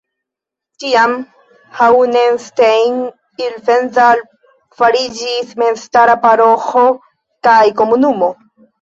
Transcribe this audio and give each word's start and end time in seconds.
Tiam 0.83 1.11
Hauenstein-Ifenthal 1.81 4.25
fariĝis 4.83 5.55
memstara 5.63 6.21
paroĥo 6.29 6.91
kaj 7.49 7.59
komunumo. 7.83 8.31